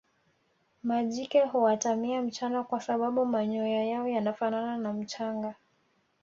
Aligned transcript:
majike 0.83 1.39
huatamia 1.45 2.21
mchana 2.21 2.63
kwa 2.63 2.81
sababu 2.81 3.25
manyoya 3.25 3.85
yao 3.85 4.07
yanafanana 4.07 4.77
na 4.77 4.93
mchanga 4.93 5.55